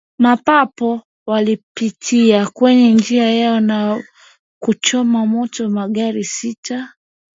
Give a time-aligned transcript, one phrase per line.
[0.23, 4.03] ambapo walipita kwenye njia yao na
[4.59, 6.93] kuchoma moto magari sita